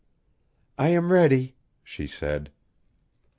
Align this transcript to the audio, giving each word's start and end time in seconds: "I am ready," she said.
"I 0.79 0.87
am 0.89 1.11
ready," 1.11 1.53
she 1.83 2.07
said. 2.07 2.49